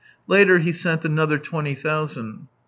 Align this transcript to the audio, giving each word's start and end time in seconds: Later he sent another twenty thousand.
Later 0.25 0.57
he 0.57 0.71
sent 0.71 1.05
another 1.05 1.37
twenty 1.37 1.75
thousand. 1.75 2.47